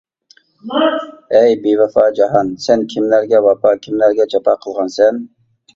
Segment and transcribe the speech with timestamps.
[1.35, 5.27] ھەي بىۋاپا جاھان سەن كىملەرگە ۋاپا كىملەرگە جاپا قىلغانسەن.